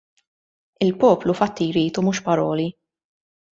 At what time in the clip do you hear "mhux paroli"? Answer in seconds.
2.03-2.67